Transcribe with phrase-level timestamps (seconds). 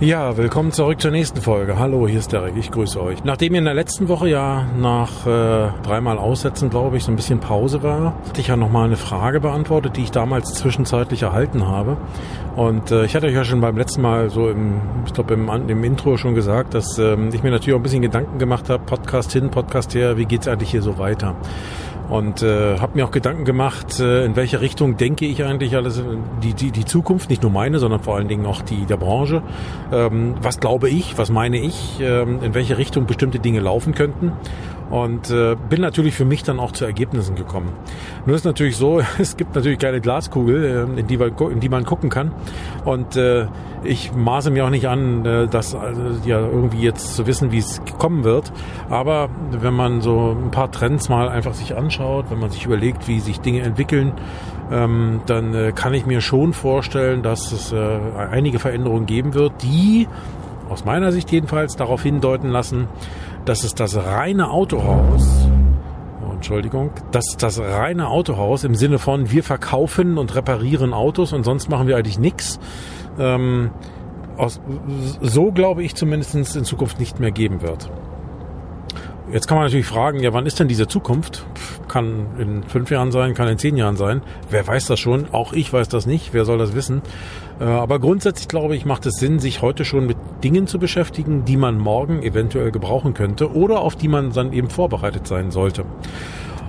[0.00, 1.76] Ja, willkommen zurück zur nächsten Folge.
[1.76, 3.24] Hallo, hier ist Derek, ich grüße euch.
[3.24, 7.40] Nachdem in der letzten Woche ja nach äh, dreimal Aussetzen, glaube ich, so ein bisschen
[7.40, 11.96] Pause war, hatte ich ja nochmal eine Frage beantwortet, die ich damals zwischenzeitlich erhalten habe.
[12.54, 15.50] Und äh, ich hatte euch ja schon beim letzten Mal so im, ich glaube im,
[15.68, 18.84] im Intro schon gesagt, dass ähm, ich mir natürlich auch ein bisschen Gedanken gemacht habe,
[18.84, 21.34] Podcast hin, Podcast her, wie geht's eigentlich hier so weiter?
[22.08, 26.02] Und äh, habe mir auch Gedanken gemacht, äh, in welche Richtung denke ich eigentlich alles
[26.42, 29.42] die, die, die Zukunft, nicht nur meine, sondern vor allen Dingen auch die der Branche.
[29.92, 34.32] Ähm, was glaube ich, was meine ich, ähm, in welche Richtung bestimmte Dinge laufen könnten
[34.90, 37.72] und äh, bin natürlich für mich dann auch zu Ergebnissen gekommen.
[38.26, 41.68] Nur ist natürlich so, es gibt natürlich keine Glaskugel, äh, in, die man, in die
[41.68, 42.32] man gucken kann
[42.84, 43.46] und äh,
[43.84, 45.78] ich maße mir auch nicht an, äh, das äh,
[46.24, 48.52] ja irgendwie jetzt zu wissen, wie es kommen wird,
[48.88, 53.08] aber wenn man so ein paar Trends mal einfach sich anschaut, wenn man sich überlegt,
[53.08, 54.12] wie sich Dinge entwickeln,
[54.70, 57.98] ähm, dann äh, kann ich mir schon vorstellen, dass es äh,
[58.30, 60.06] einige Veränderungen geben wird, die
[60.68, 62.88] aus meiner Sicht jedenfalls darauf hindeuten lassen,
[63.48, 65.48] dass es das reine Autohaus
[66.22, 71.44] oh, Entschuldigung, dass das reine Autohaus im Sinne von wir verkaufen und reparieren Autos und
[71.44, 72.60] sonst machen wir eigentlich nichts.
[73.18, 73.70] Ähm,
[74.36, 74.60] aus,
[75.22, 77.90] so glaube ich zumindest in Zukunft nicht mehr geben wird.
[79.30, 81.44] Jetzt kann man natürlich fragen, ja, wann ist denn diese Zukunft?
[81.86, 84.22] Kann in fünf Jahren sein, kann in zehn Jahren sein.
[84.48, 85.26] Wer weiß das schon?
[85.32, 86.32] Auch ich weiß das nicht.
[86.32, 87.02] Wer soll das wissen?
[87.60, 91.44] Äh, aber grundsätzlich glaube ich, macht es Sinn, sich heute schon mit Dingen zu beschäftigen,
[91.44, 95.84] die man morgen eventuell gebrauchen könnte oder auf die man dann eben vorbereitet sein sollte.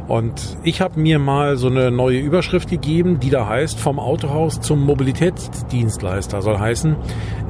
[0.10, 4.60] Und ich habe mir mal so eine neue Überschrift gegeben, die da heißt, vom Autohaus
[4.60, 6.42] zum Mobilitätsdienstleister.
[6.42, 6.96] Soll heißen,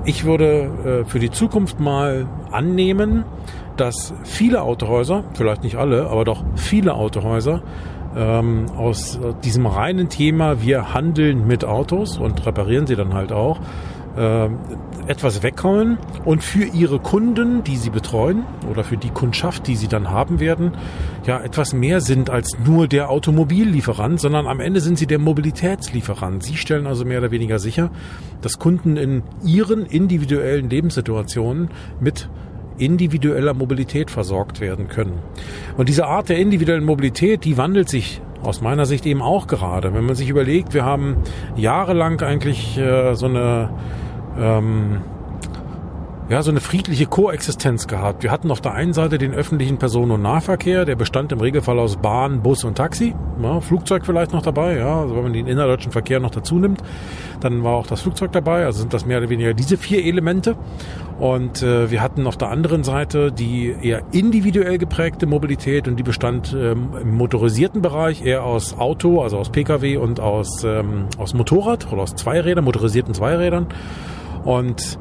[0.03, 3.23] ich würde äh, für die Zukunft mal annehmen,
[3.79, 7.61] dass viele Autohäuser, vielleicht nicht alle, aber doch viele Autohäuser
[8.15, 13.59] ähm, aus diesem reinen Thema, wir handeln mit Autos und reparieren sie dann halt auch,
[14.17, 14.49] äh,
[15.07, 19.87] etwas wegkommen und für ihre Kunden, die sie betreuen oder für die Kundschaft, die sie
[19.87, 20.73] dann haben werden,
[21.25, 26.43] ja etwas mehr sind als nur der Automobillieferant, sondern am Ende sind sie der Mobilitätslieferant.
[26.43, 27.89] Sie stellen also mehr oder weniger sicher,
[28.41, 31.69] dass Kunden in ihren individuellen Lebenssituationen
[31.99, 32.29] mit
[32.79, 35.19] individueller Mobilität versorgt werden können.
[35.77, 39.93] Und diese Art der individuellen Mobilität, die wandelt sich aus meiner Sicht eben auch gerade.
[39.93, 41.17] Wenn man sich überlegt, wir haben
[41.55, 43.69] jahrelang eigentlich äh, so eine
[44.39, 45.01] ähm,
[46.29, 48.21] ja, so eine friedliche Koexistenz gehabt.
[48.21, 51.79] Wir hatten auf der einen Seite den öffentlichen Personen- und Nahverkehr, der bestand im Regelfall
[51.79, 53.15] aus Bahn, Bus und Taxi.
[53.41, 56.83] Ja, Flugzeug vielleicht noch dabei, ja, also wenn man den innerdeutschen Verkehr noch dazu nimmt,
[57.39, 58.65] dann war auch das Flugzeug dabei.
[58.65, 60.55] Also sind das mehr oder weniger diese vier Elemente.
[61.19, 66.03] Und äh, wir hatten auf der anderen Seite die eher individuell geprägte Mobilität und die
[66.03, 71.33] bestand ähm, im motorisierten Bereich eher aus Auto, also aus Pkw und aus, ähm, aus
[71.33, 73.65] Motorrad oder aus Zweirädern, motorisierten Zweirädern.
[74.45, 74.99] Und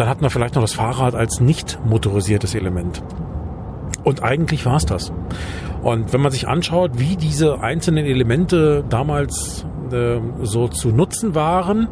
[0.00, 3.02] dann hat man vielleicht noch das Fahrrad als nicht motorisiertes Element.
[4.02, 5.12] Und eigentlich war es das.
[5.82, 11.88] Und wenn man sich anschaut, wie diese einzelnen Elemente damals äh, so zu nutzen waren,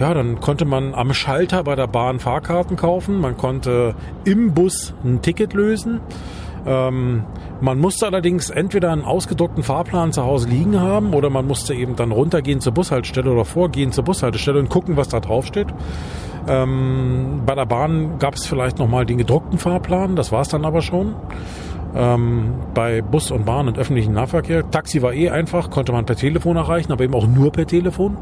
[0.00, 3.94] ja, dann konnte man am Schalter bei der Bahn Fahrkarten kaufen, man konnte
[4.24, 6.00] im Bus ein Ticket lösen.
[6.66, 7.24] Ähm,
[7.60, 11.94] man musste allerdings entweder einen ausgedruckten Fahrplan zu Hause liegen haben oder man musste eben
[11.94, 15.68] dann runtergehen zur Bushaltestelle oder vorgehen zur Bushaltestelle und gucken, was da drauf steht.
[16.48, 20.64] Ähm, bei der Bahn gab es vielleicht nochmal den gedruckten Fahrplan, das war es dann
[20.64, 21.14] aber schon.
[21.94, 24.70] Ähm, bei Bus und Bahn und öffentlichen Nahverkehr.
[24.70, 28.16] Taxi war eh einfach, konnte man per Telefon erreichen, aber eben auch nur per Telefon.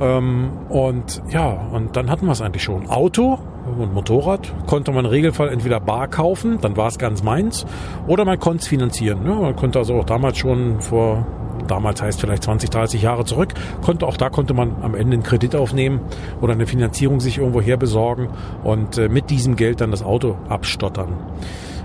[0.00, 2.88] Ähm, und ja, und dann hatten wir es eigentlich schon.
[2.88, 3.38] Auto
[3.78, 7.66] und Motorrad konnte man im Regelfall entweder bar kaufen, dann war es ganz meins,
[8.06, 9.26] oder man konnte es finanzieren.
[9.26, 11.26] Ja, man konnte also auch damals schon vor
[11.70, 15.22] damals heißt vielleicht 20, 30 Jahre zurück, konnte auch da konnte man am Ende einen
[15.22, 16.00] Kredit aufnehmen
[16.40, 18.28] oder eine Finanzierung sich irgendwo her besorgen
[18.64, 21.16] und äh, mit diesem Geld dann das Auto abstottern.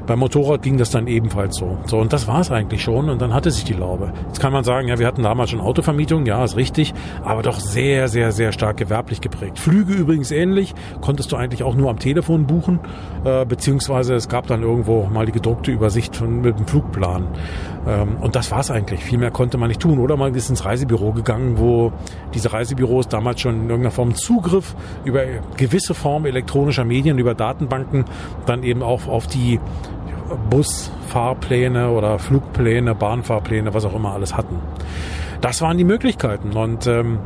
[0.06, 1.78] Beim Motorrad ging das dann ebenfalls so.
[1.86, 4.12] So, und das war es eigentlich schon und dann hatte sich die Laube.
[4.28, 7.60] Jetzt kann man sagen, ja, wir hatten damals schon Autovermietung, ja, ist richtig, aber doch
[7.60, 9.60] sehr, sehr, sehr stark gewerblich geprägt.
[9.60, 12.80] Flüge übrigens ähnlich, konntest du eigentlich auch nur am Telefon buchen,
[13.24, 17.28] äh, beziehungsweise es gab dann irgendwo mal die gedruckte Übersicht von, mit dem Flugplan.
[17.88, 19.04] Ähm, und das war es eigentlich.
[19.04, 20.00] Viel mehr konnte man nicht tun.
[20.00, 21.92] Oder man ist ins Reisebüro gegangen, wo
[22.34, 25.22] diese Reisebüros damals schon in irgendeiner Form Zugriff über
[25.58, 28.06] gewisse Form elektronischer Medien, über Datenbanken
[28.46, 29.60] dann eben auch auf die
[30.50, 34.60] Busfahrpläne oder Flugpläne, Bahnfahrpläne, was auch immer alles hatten.
[35.42, 37.20] Das waren die Möglichkeiten und ähm,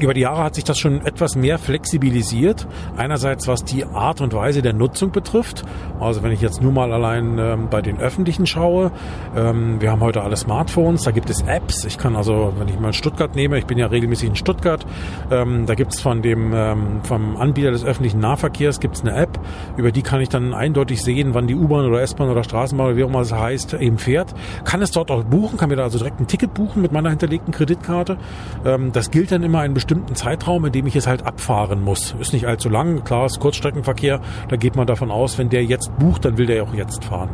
[0.00, 2.66] über die Jahre hat sich das schon etwas mehr flexibilisiert.
[2.96, 5.64] Einerseits was die Art und Weise der Nutzung betrifft.
[6.00, 8.92] Also wenn ich jetzt nur mal allein ähm, bei den öffentlichen schaue,
[9.36, 11.84] ähm, wir haben heute alle Smartphones, da gibt es Apps.
[11.84, 14.86] Ich kann also, wenn ich mal Stuttgart nehme, ich bin ja regelmäßig in Stuttgart,
[15.30, 19.38] ähm, da gibt es von dem ähm, vom Anbieter des öffentlichen Nahverkehrs gibt's eine App,
[19.76, 22.96] über die kann ich dann eindeutig sehen, wann die U-Bahn oder S-Bahn oder Straßenbahn oder
[22.96, 24.34] wie auch immer es heißt, eben fährt.
[24.64, 27.10] Kann es dort auch buchen, kann mir da also direkt ein Ticket buchen mit meiner
[27.10, 28.18] hinterlegten Kreditkarte.
[28.64, 32.16] Ähm, das gilt dann immer einen bestimmten Zeitraum, in dem ich es halt abfahren muss.
[32.18, 35.96] Ist nicht allzu lang, klar, ist Kurzstreckenverkehr, da geht man davon aus, wenn der jetzt
[35.96, 37.30] bucht, dann will der auch jetzt fahren.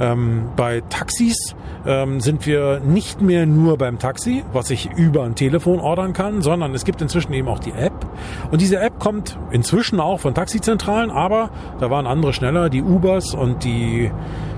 [0.00, 1.54] Ähm, bei Taxis
[1.86, 6.42] ähm, sind wir nicht mehr nur beim Taxi, was ich über ein Telefon ordern kann,
[6.42, 8.06] sondern es gibt inzwischen eben auch die App.
[8.50, 13.34] Und diese App kommt inzwischen auch von Taxizentralen, aber da waren andere schneller, die Ubers
[13.34, 14.10] und die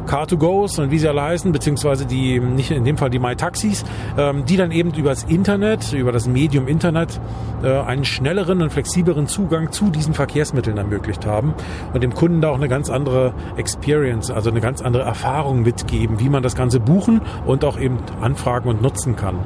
[0.07, 3.85] Car2Goes und wie sie alle heißen, beziehungsweise die, nicht in dem Fall die MyTaxis,
[4.19, 7.21] ähm, die dann eben über das Internet, über das Medium Internet,
[7.63, 11.55] äh, einen schnelleren und flexibleren Zugang zu diesen Verkehrsmitteln ermöglicht haben
[11.93, 15.32] und dem Kunden da auch eine ganz andere Experience, also eine ganz andere Erfahrung
[15.63, 19.37] mitgeben, wie man das Ganze buchen und auch eben anfragen und nutzen kann.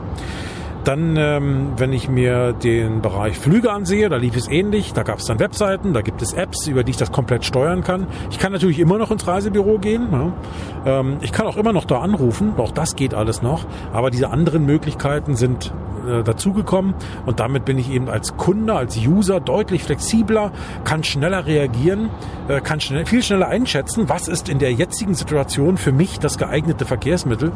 [0.86, 4.92] Dann, ähm, wenn ich mir den Bereich Flüge ansehe, da lief es ähnlich.
[4.92, 7.82] Da gab es dann Webseiten, da gibt es Apps, über die ich das komplett steuern
[7.82, 8.06] kann.
[8.30, 10.06] Ich kann natürlich immer noch ins Reisebüro gehen.
[10.12, 11.00] Ja.
[11.00, 12.52] Ähm, ich kann auch immer noch da anrufen.
[12.56, 13.64] Auch das geht alles noch.
[13.92, 15.72] Aber diese anderen Möglichkeiten sind
[16.06, 16.94] äh, dazugekommen
[17.24, 20.52] und damit bin ich eben als Kunde, als User deutlich flexibler,
[20.84, 22.10] kann schneller reagieren,
[22.48, 26.38] äh, kann schnell, viel schneller einschätzen, was ist in der jetzigen Situation für mich das
[26.38, 27.50] geeignete Verkehrsmittel.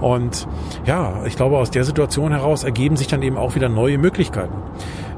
[0.00, 0.48] Und
[0.86, 4.54] ja, ich glaube, aus der Situation heraus ergeben sich dann eben auch wieder neue Möglichkeiten.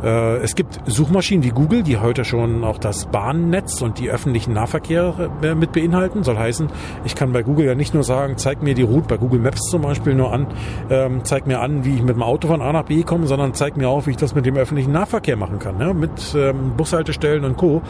[0.02, 4.52] Äh, es gibt Suchmaschinen wie Google, die heute schon auch das Bahnnetz und die öffentlichen
[4.52, 6.22] Nahverkehr äh, mit beinhalten.
[6.22, 6.68] Soll heißen,
[7.04, 9.62] ich kann bei Google ja nicht nur sagen, zeig mir die Route, bei Google Maps
[9.70, 10.46] zum Beispiel nur an,
[10.90, 13.54] ähm, zeig mir an, wie ich mit dem Auto von A nach B komme, sondern
[13.54, 15.94] zeig mir auch, wie ich das mit dem öffentlichen Nahverkehr machen kann, ne?
[15.94, 17.82] mit ähm, Bushaltestellen und Co.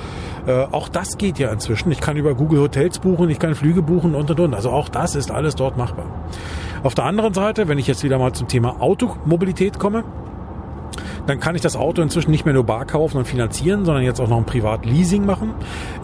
[0.47, 1.91] Äh, auch das geht ja inzwischen.
[1.91, 4.55] Ich kann über Google Hotels buchen, ich kann Flüge buchen und und und.
[4.55, 6.07] Also auch das ist alles dort machbar.
[6.87, 10.05] Auf der anderen Seite, wenn ich jetzt wieder mal zum Thema Automobilität komme,
[11.27, 14.21] dann kann ich das Auto inzwischen nicht mehr nur bar kaufen und finanzieren, sondern jetzt
[14.21, 15.53] auch noch ein Privat-Leasing machen.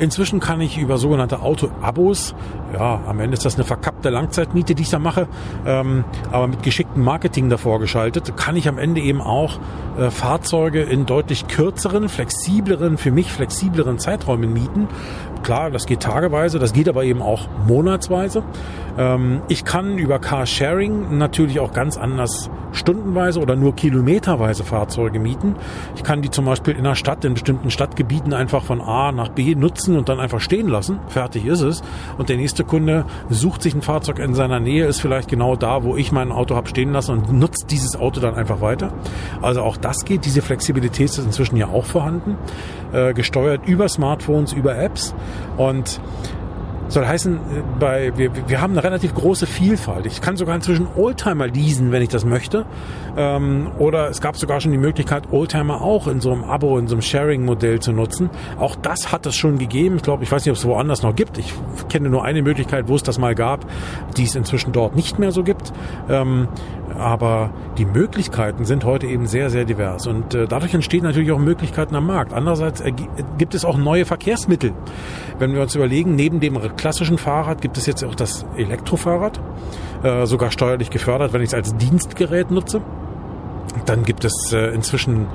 [0.01, 2.35] Inzwischen kann ich über sogenannte Auto-Abos,
[2.75, 5.29] ja, am Ende ist das eine verkappte Langzeitmiete, die ich da mache,
[5.65, 6.03] ähm,
[6.33, 9.61] aber mit geschicktem Marketing davor geschaltet, kann ich am Ende eben auch
[9.99, 14.89] äh, Fahrzeuge in deutlich kürzeren, flexibleren, für mich flexibleren Zeiträumen mieten.
[15.43, 18.43] Klar, das geht tageweise, das geht aber eben auch monatsweise.
[18.99, 25.57] Ähm, ich kann über Carsharing natürlich auch ganz anders stundenweise oder nur kilometerweise Fahrzeuge mieten.
[25.97, 29.29] Ich kann die zum Beispiel in der Stadt, in bestimmten Stadtgebieten einfach von A nach
[29.29, 30.99] B nutzen und dann einfach stehen lassen.
[31.09, 31.83] Fertig ist es.
[32.19, 35.85] Und der nächste Kunde sucht sich ein Fahrzeug in seiner Nähe, ist vielleicht genau da,
[35.85, 38.93] wo ich mein Auto habe stehen lassen und nutzt dieses Auto dann einfach weiter.
[39.41, 40.25] Also auch das geht.
[40.25, 42.37] Diese Flexibilität ist inzwischen ja auch vorhanden.
[42.93, 45.15] Äh, gesteuert über Smartphones, über Apps.
[45.57, 46.01] Und
[46.93, 47.41] soll heißen,
[47.81, 50.07] bei, wir, wir haben eine relativ große Vielfalt.
[50.07, 52.67] Ich kann sogar inzwischen Oldtimer leasen, wenn ich das möchte.
[53.17, 56.89] Ähm, oder es gab sogar schon die Möglichkeit, Oldtimer auch in so einem Abo, in
[56.89, 58.31] so einem Sharing-Modell zu nutzen.
[58.59, 59.97] Auch das hat es schon gegeben.
[59.97, 61.39] Ich glaube, ich weiß nicht, ob es woanders noch gibt.
[61.39, 61.55] Ich
[61.89, 63.65] kenne nur eine Möglichkeit, wo es das mal gab,
[64.17, 65.73] die es inzwischen dort nicht mehr so gibt.
[66.11, 66.49] Ähm,
[67.03, 70.07] aber die Möglichkeiten sind heute eben sehr, sehr divers.
[70.07, 72.33] Und äh, dadurch entstehen natürlich auch Möglichkeiten am Markt.
[72.33, 72.83] Andererseits
[73.39, 74.73] gibt es auch neue Verkehrsmittel.
[75.39, 79.41] Wenn wir uns überlegen, neben dem klassischen Fahrrad gibt es jetzt auch das Elektrofahrrad,
[80.03, 82.83] äh, sogar steuerlich gefördert, wenn ich es als Dienstgerät nutze.
[83.87, 85.27] Dann gibt es äh, inzwischen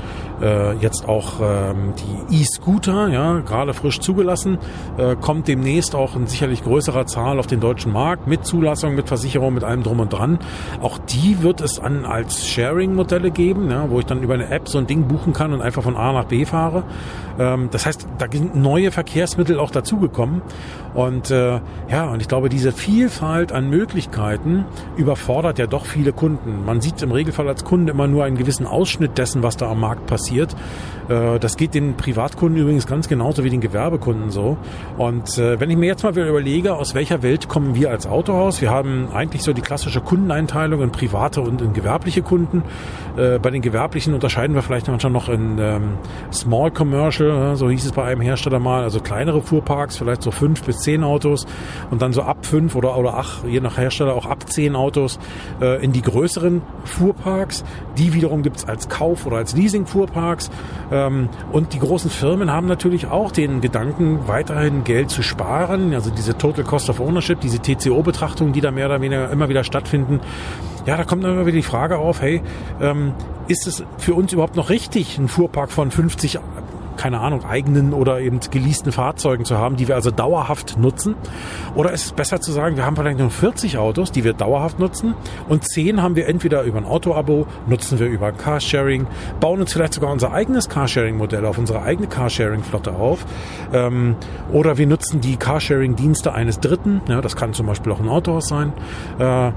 [0.42, 1.94] äh, jetzt auch ähm,
[2.30, 4.60] die E-Scooter, ja, gerade frisch zugelassen,
[4.98, 9.08] äh, kommt demnächst auch in sicherlich größerer Zahl auf den deutschen Markt mit Zulassung, mit
[9.08, 10.40] Versicherung, mit allem drum und dran.
[10.82, 14.70] Auch die wird es an als Sharing-Modelle geben, ja, wo ich dann über eine App
[14.70, 16.84] so ein Ding buchen kann und einfach von A nach B fahre.
[17.40, 20.42] Ähm, das heißt, da sind neue Verkehrsmittel auch dazugekommen.
[20.94, 24.66] Und äh, ja, und ich glaube, diese Vielfalt an Möglichkeiten
[24.96, 26.66] überfordert ja doch viele Kunden.
[26.66, 29.80] Man sieht im Regelfall als Kunde immer nur einen gewissen Ausschnitt dessen, was da am
[29.80, 30.56] Markt passiert.
[31.10, 34.58] Äh, das geht den Privatkunden übrigens ganz genauso wie den Gewerbekunden so.
[34.98, 38.08] Und äh, wenn ich mir jetzt mal wieder überlege, aus welcher Welt kommen wir als
[38.08, 38.62] Autohaus?
[38.62, 42.64] Wir haben eigentlich so die klassische Kundeneinteilung in private und in gewerbliche Kunden.
[43.18, 45.98] Äh, bei den gewerblichen unterscheiden wir vielleicht manchmal noch in ähm,
[46.32, 50.64] Small Commercial, so hieß es bei einem Hersteller mal, also kleinere Fuhrparks, vielleicht so fünf
[50.64, 51.46] bis zehn Autos
[51.90, 55.20] und dann so ab fünf oder, oder ach, je nach Hersteller auch ab zehn Autos
[55.82, 57.64] in die größeren Fuhrparks,
[57.98, 60.50] die Die wiederum gibt es als Kauf- oder als Leasing-Fuhrparks.
[60.94, 65.94] Ähm, und die großen Firmen haben natürlich auch den Gedanken, weiterhin Geld zu sparen.
[65.94, 69.66] Also diese Total Cost of Ownership, diese TCO-Betrachtungen, die da mehr oder weniger immer wieder
[69.66, 70.22] stattfinden.
[70.86, 72.42] Ja, da kommt dann immer wieder die Frage auf, hey,
[72.80, 73.12] ähm,
[73.50, 76.40] ist es für uns überhaupt noch richtig, einen Fuhrpark von 50
[76.98, 81.16] keine Ahnung, eigenen oder eben geleasten Fahrzeugen zu haben, die wir also dauerhaft nutzen?
[81.76, 84.80] Oder ist es besser zu sagen, wir haben vielleicht nur 40 Autos, die wir dauerhaft
[84.80, 85.16] nutzen
[85.48, 89.08] und 10 haben wir entweder über ein Auto-Abo, nutzen wir über Carsharing,
[89.40, 93.26] bauen uns vielleicht sogar unser eigenes Carsharing-Modell auf unsere eigene Carsharing-Flotte auf
[93.74, 94.16] ähm,
[94.52, 98.48] oder wir nutzen die Carsharing-Dienste eines Dritten, ja, das kann zum Beispiel auch ein Autohaus
[98.48, 98.74] sein.
[99.20, 99.52] Äh,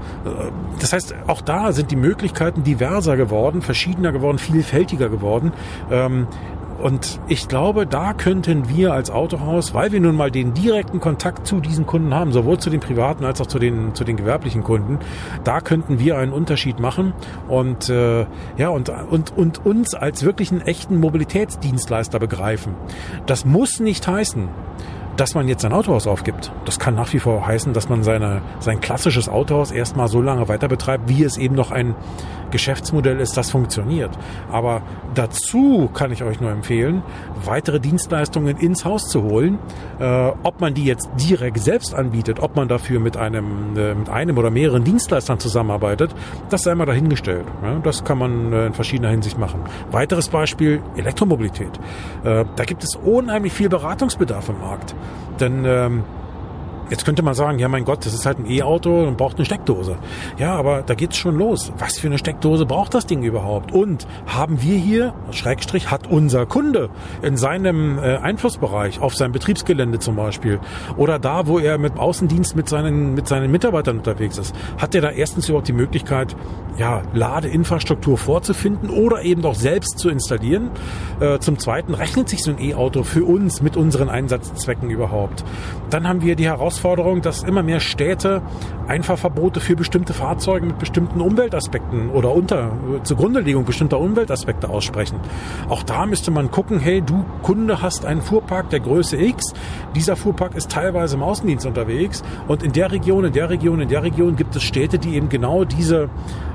[0.79, 5.53] das heißt, auch da sind die Möglichkeiten diverser geworden, verschiedener geworden, vielfältiger geworden.
[5.89, 6.27] Ähm,
[6.81, 11.45] und ich glaube, da könnten wir als Autohaus, weil wir nun mal den direkten Kontakt
[11.45, 14.63] zu diesen Kunden haben, sowohl zu den privaten als auch zu den, zu den gewerblichen
[14.63, 14.99] Kunden,
[15.43, 17.13] da könnten wir einen Unterschied machen
[17.47, 18.25] und, äh,
[18.57, 22.73] ja, und, und, und uns als wirklichen echten Mobilitätsdienstleister begreifen.
[23.25, 24.49] Das muss nicht heißen,
[25.17, 26.51] dass man jetzt sein Autohaus aufgibt.
[26.65, 30.47] Das kann nach wie vor heißen, dass man seine, sein klassisches Autohaus erstmal so lange
[30.47, 31.95] weiter betreibt, wie es eben noch ein
[32.51, 34.11] Geschäftsmodell ist, das funktioniert.
[34.51, 34.81] Aber
[35.15, 37.03] dazu kann ich euch nur empfehlen,
[37.43, 39.57] weitere Dienstleistungen ins Haus zu holen.
[39.99, 44.09] Äh, ob man die jetzt direkt selbst anbietet, ob man dafür mit einem, äh, mit
[44.09, 46.13] einem oder mehreren Dienstleistern zusammenarbeitet,
[46.49, 47.45] das sei mal dahingestellt.
[47.63, 49.61] Ja, das kann man äh, in verschiedener Hinsicht machen.
[49.91, 51.79] Weiteres Beispiel, Elektromobilität.
[52.23, 54.95] Äh, da gibt es unheimlich viel Beratungsbedarf im Markt.
[55.39, 56.03] Denn ähm,
[56.91, 59.45] Jetzt könnte man sagen, ja mein Gott, das ist halt ein E-Auto und braucht eine
[59.45, 59.95] Steckdose.
[60.37, 61.71] Ja, aber da geht's schon los.
[61.79, 63.71] Was für eine Steckdose braucht das Ding überhaupt?
[63.71, 66.89] Und haben wir hier, Schrägstrich, hat unser Kunde
[67.21, 70.59] in seinem äh, Einflussbereich, auf seinem Betriebsgelände zum Beispiel,
[70.97, 74.99] oder da, wo er mit Außendienst mit seinen, mit seinen Mitarbeitern unterwegs ist, hat er
[74.99, 76.35] da erstens überhaupt die Möglichkeit,
[76.77, 80.71] ja, Ladeinfrastruktur vorzufinden oder eben doch selbst zu installieren.
[81.21, 85.45] Äh, zum Zweiten rechnet sich so ein E-Auto für uns mit unseren Einsatzzwecken überhaupt.
[85.89, 86.80] Dann haben wir die Herausforderung,
[87.21, 88.41] dass immer mehr Städte
[88.87, 92.71] Einfahrverbote für bestimmte Fahrzeuge mit bestimmten Umweltaspekten oder unter
[93.03, 95.19] zugrundelegung bestimmter Umweltaspekte aussprechen.
[95.69, 99.53] Auch da müsste man gucken, hey, du Kunde hast einen Fuhrpark der Größe X.
[99.95, 103.87] Dieser Fuhrpark ist teilweise im Außendienst unterwegs und in der Region, in der Region, in
[103.87, 106.09] der Region gibt es Städte, die eben genau diese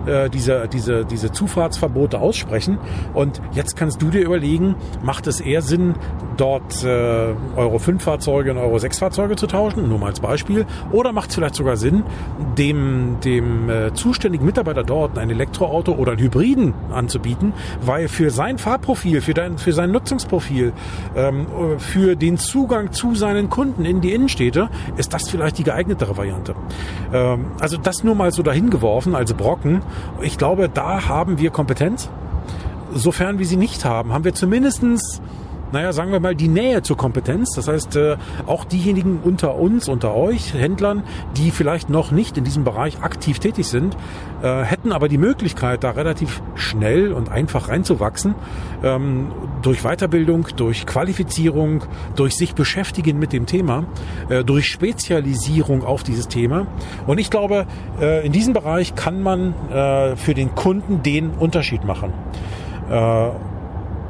[0.07, 2.79] äh, diese, diese, diese Zufahrtsverbote aussprechen.
[3.13, 5.95] Und jetzt kannst du dir überlegen, macht es eher Sinn,
[6.37, 10.67] dort äh, Euro 5 Fahrzeuge und Euro 6 Fahrzeuge zu tauschen, nur mal als Beispiel,
[10.93, 12.05] oder macht es vielleicht sogar Sinn,
[12.57, 18.59] dem, dem äh, zuständigen Mitarbeiter dort ein Elektroauto oder einen Hybriden anzubieten, weil für sein
[18.59, 20.73] Fahrprofil, für, dein, für sein Nutzungsprofil,
[21.15, 21.47] ähm,
[21.79, 26.55] für den Zugang zu seinen Kunden in die Innenstädte, ist das vielleicht die geeignetere Variante.
[27.13, 29.83] Ähm, also das nur mal so dahin geworfen als Brocken.
[30.23, 32.09] Ich glaube, da haben wir Kompetenz.
[32.95, 35.21] Sofern wir sie nicht haben, haben wir zumindestens
[35.73, 37.51] naja, sagen wir mal, die Nähe zur Kompetenz.
[37.55, 41.03] Das heißt, äh, auch diejenigen unter uns, unter euch, Händlern,
[41.37, 43.97] die vielleicht noch nicht in diesem Bereich aktiv tätig sind,
[44.43, 48.35] äh, hätten aber die Möglichkeit, da relativ schnell und einfach reinzuwachsen,
[48.83, 49.33] ähm,
[49.63, 53.85] durch Weiterbildung, durch Qualifizierung, durch sich beschäftigen mit dem Thema,
[54.29, 56.67] äh, durch Spezialisierung auf dieses Thema.
[57.07, 57.67] Und ich glaube,
[58.01, 62.13] äh, in diesem Bereich kann man äh, für den Kunden den Unterschied machen.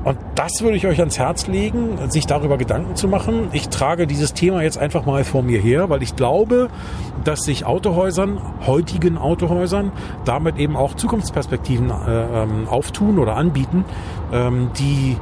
[0.07, 3.49] Und das würde ich euch ans Herz legen, sich darüber Gedanken zu machen.
[3.51, 6.69] Ich trage dieses Thema jetzt einfach mal vor mir her, weil ich glaube,
[7.25, 9.91] dass sich Autohäusern, heutigen Autohäusern,
[10.25, 13.85] damit eben auch Zukunftsperspektiven äh, ähm, auftun oder anbieten,
[14.33, 15.17] ähm, die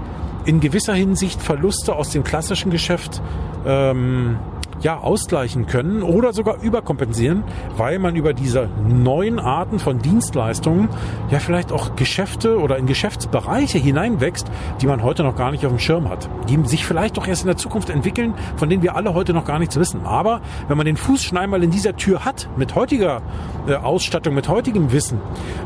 [0.44, 3.22] in gewisser Hinsicht Verluste aus dem klassischen Geschäft
[3.64, 4.36] ähm,
[4.84, 7.42] ja, ausgleichen können oder sogar überkompensieren,
[7.76, 10.90] weil man über diese neuen Arten von Dienstleistungen
[11.30, 14.46] ja vielleicht auch Geschäfte oder in Geschäftsbereiche hineinwächst,
[14.82, 17.42] die man heute noch gar nicht auf dem Schirm hat, die sich vielleicht doch erst
[17.42, 20.04] in der Zukunft entwickeln, von denen wir alle heute noch gar nichts wissen.
[20.04, 23.22] Aber wenn man den Fuß schon einmal in dieser Tür hat, mit heutiger
[23.66, 25.18] äh, Ausstattung, mit heutigem Wissen,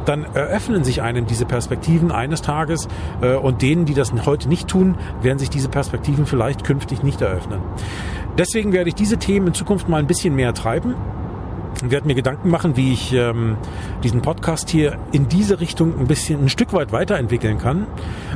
[0.04, 2.86] dann eröffnen sich einem diese Perspektiven eines Tages
[3.20, 7.20] äh, und denen, die das heute nicht tun, werden sich diese Perspektiven vielleicht künftig nicht
[7.20, 7.60] eröffnen.
[8.38, 10.94] Deswegen werde ich diese Themen in Zukunft mal ein bisschen mehr treiben
[11.82, 13.56] und werde mir Gedanken machen, wie ich ähm,
[14.02, 17.86] diesen Podcast hier in diese Richtung ein bisschen ein Stück weit weiterentwickeln kann.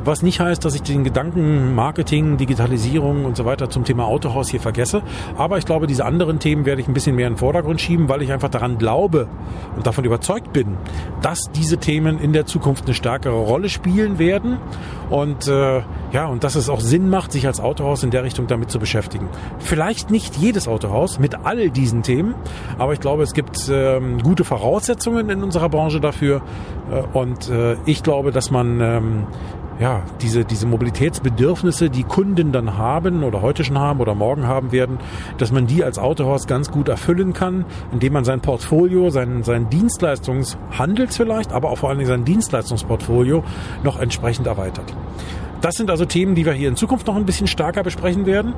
[0.05, 4.49] Was nicht heißt, dass ich den Gedanken Marketing, Digitalisierung und so weiter zum Thema Autohaus
[4.49, 5.03] hier vergesse.
[5.37, 8.09] Aber ich glaube, diese anderen Themen werde ich ein bisschen mehr in den Vordergrund schieben,
[8.09, 9.29] weil ich einfach daran glaube
[9.77, 10.77] und davon überzeugt bin,
[11.21, 14.59] dass diese Themen in der Zukunft eine stärkere Rolle spielen werden
[15.11, 18.47] und äh, ja und dass es auch Sinn macht, sich als Autohaus in der Richtung
[18.47, 19.29] damit zu beschäftigen.
[19.59, 22.35] Vielleicht nicht jedes Autohaus mit all diesen Themen,
[22.79, 26.43] aber ich glaube glaube, es gibt ähm, gute Voraussetzungen in unserer Branche dafür.
[26.91, 29.27] Äh, und äh, ich glaube, dass man ähm,
[29.81, 34.71] ja, diese, diese Mobilitätsbedürfnisse, die Kunden dann haben oder heute schon haben oder morgen haben
[34.71, 34.99] werden,
[35.39, 39.71] dass man die als Autohaus ganz gut erfüllen kann, indem man sein Portfolio, sein, sein
[39.71, 43.45] Dienstleistungshandels vielleicht, aber auch vor allen Dingen sein Dienstleistungsportfolio
[43.83, 44.95] noch entsprechend erweitert.
[45.63, 48.53] Das sind also Themen, die wir hier in Zukunft noch ein bisschen stärker besprechen werden.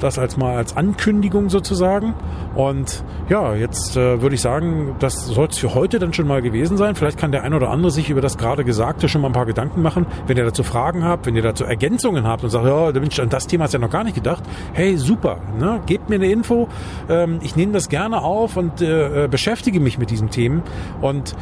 [0.00, 2.14] Das als mal als Ankündigung sozusagen.
[2.56, 6.42] Und ja, jetzt äh, würde ich sagen, das soll es für heute dann schon mal
[6.42, 6.96] gewesen sein.
[6.96, 9.46] Vielleicht kann der ein oder andere sich über das gerade Gesagte schon mal ein paar
[9.46, 10.04] Gedanken machen.
[10.26, 13.28] Wenn ihr dazu Fragen habt, wenn ihr dazu Ergänzungen habt und sagt, ja, Mensch, an
[13.28, 14.42] das Thema hast ja noch gar nicht gedacht.
[14.72, 15.80] Hey, super, ne?
[15.86, 16.68] gebt mir eine Info.
[17.08, 20.64] Ähm, ich nehme das gerne auf und äh, äh beschäftige mich mit diesen Themen.
[21.00, 21.36] Und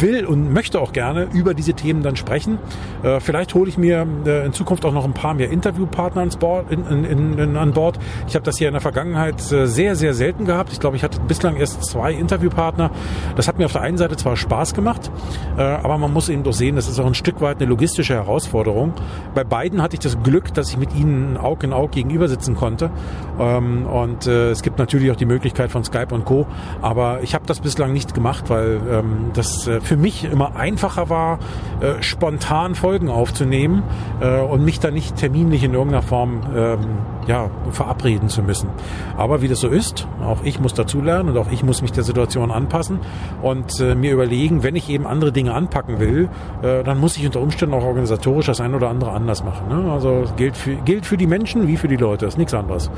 [0.00, 2.58] will und möchte auch gerne über diese Themen dann sprechen.
[3.02, 6.36] Äh, vielleicht hole ich mir äh, in Zukunft auch noch ein paar mehr Interviewpartner ans
[6.36, 7.98] Board, in, in, in, an Bord.
[8.28, 10.72] Ich habe das hier in der Vergangenheit äh, sehr, sehr selten gehabt.
[10.72, 12.90] Ich glaube, ich hatte bislang erst zwei Interviewpartner.
[13.36, 15.10] Das hat mir auf der einen Seite zwar Spaß gemacht,
[15.56, 18.14] äh, aber man muss eben doch sehen, das ist auch ein Stück weit eine logistische
[18.14, 18.92] Herausforderung.
[19.34, 22.54] Bei beiden hatte ich das Glück, dass ich mit ihnen Aug in Aug gegenüber sitzen
[22.54, 22.90] konnte.
[23.38, 26.46] Ähm, und äh, es gibt natürlich auch die Möglichkeit von Skype und Co.
[26.82, 31.08] Aber ich habe das bislang nicht gemacht, weil ähm, das äh, für mich immer einfacher
[31.08, 31.38] war,
[31.80, 33.82] äh, spontan Folgen aufzunehmen
[34.20, 36.78] äh, und mich da nicht terminlich in irgendeiner Form ähm,
[37.26, 38.68] ja, verabreden zu müssen.
[39.16, 42.04] Aber wie das so ist, auch ich muss dazulernen und auch ich muss mich der
[42.04, 43.00] Situation anpassen
[43.42, 46.28] und äh, mir überlegen, wenn ich eben andere Dinge anpacken will,
[46.62, 49.68] äh, dann muss ich unter Umständen auch organisatorisch das ein oder andere anders machen.
[49.68, 49.90] Ne?
[49.90, 52.90] Also gilt für, gilt für die Menschen wie für die Leute, ist nichts anderes.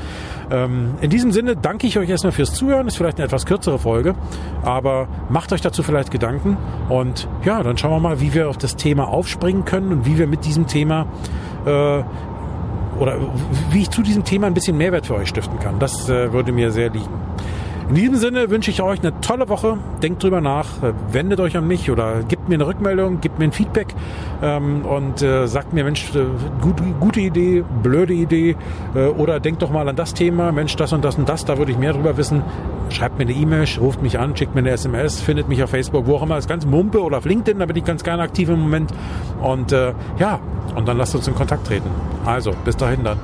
[0.51, 3.79] Ähm, in diesem Sinne danke ich euch erstmal fürs Zuhören, ist vielleicht eine etwas kürzere
[3.79, 4.15] Folge,
[4.63, 6.57] aber macht euch dazu vielleicht Gedanken
[6.89, 10.17] und ja, dann schauen wir mal, wie wir auf das Thema aufspringen können und wie
[10.17, 11.07] wir mit diesem Thema
[11.65, 12.03] äh,
[12.99, 13.17] oder
[13.71, 15.79] wie ich zu diesem Thema ein bisschen Mehrwert für euch stiften kann.
[15.79, 17.09] Das äh, würde mir sehr liegen.
[17.89, 19.79] In diesem Sinne wünsche ich euch eine tolle Woche.
[20.03, 20.67] Denkt drüber nach,
[21.11, 23.95] wendet euch an mich oder gebt mir eine Rückmeldung, gebt mir ein Feedback
[24.43, 26.19] ähm, und äh, sagt mir, Mensch, äh,
[26.61, 28.55] gut, gute Idee, blöde Idee
[28.93, 31.57] äh, oder denkt doch mal an das Thema, Mensch, das und das und das, da
[31.57, 32.43] würde ich mehr drüber wissen.
[32.89, 36.05] Schreibt mir eine E-Mail, ruft mich an, schickt mir eine SMS, findet mich auf Facebook,
[36.05, 38.49] wo auch immer, ist ganz Mumpe oder auf LinkedIn, da bin ich ganz gerne aktiv
[38.49, 38.93] im Moment.
[39.41, 40.39] Und äh, ja,
[40.75, 41.89] und dann lasst uns in Kontakt treten.
[42.25, 43.17] Also, bis dahin dann.